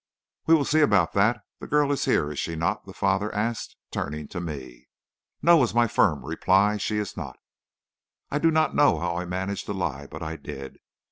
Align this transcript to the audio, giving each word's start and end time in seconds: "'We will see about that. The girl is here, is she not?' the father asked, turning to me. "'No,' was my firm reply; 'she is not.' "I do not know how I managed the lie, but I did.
"'We 0.47 0.55
will 0.55 0.65
see 0.65 0.79
about 0.79 1.13
that. 1.13 1.43
The 1.59 1.67
girl 1.67 1.91
is 1.91 2.05
here, 2.05 2.31
is 2.31 2.39
she 2.39 2.55
not?' 2.55 2.87
the 2.87 2.91
father 2.93 3.31
asked, 3.35 3.75
turning 3.91 4.27
to 4.29 4.41
me. 4.41 4.87
"'No,' 5.43 5.57
was 5.57 5.75
my 5.75 5.85
firm 5.87 6.25
reply; 6.25 6.77
'she 6.77 6.97
is 6.97 7.15
not.' 7.15 7.37
"I 8.31 8.39
do 8.39 8.49
not 8.49 8.73
know 8.73 8.97
how 8.97 9.17
I 9.17 9.25
managed 9.25 9.67
the 9.67 9.75
lie, 9.75 10.07
but 10.07 10.23
I 10.23 10.37
did. 10.37 10.79